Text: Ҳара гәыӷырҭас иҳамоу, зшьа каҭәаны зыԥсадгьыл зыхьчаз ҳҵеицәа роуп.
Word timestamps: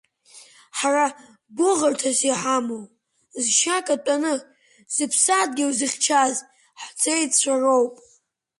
Ҳара 0.77 1.05
гәыӷырҭас 1.57 2.19
иҳамоу, 2.29 2.83
зшьа 3.43 3.77
каҭәаны 3.85 4.33
зыԥсадгьыл 4.95 5.71
зыхьчаз 5.79 6.35
ҳҵеицәа 6.81 7.53
роуп. 7.61 7.93